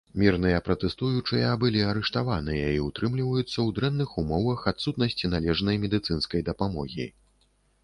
Мірныя 0.19 0.59
пратэстуючыя 0.67 1.49
былі 1.63 1.83
арыштаваныя 1.89 2.71
і 2.79 2.79
ўтрымліваюцца 2.87 3.45
ў 3.45 3.77
дрэнных 3.81 4.17
умовах 4.23 4.65
адсутнасці 4.73 5.33
належнай 5.37 5.81
медыцынскай 5.87 6.41
дапамогі. 6.51 7.11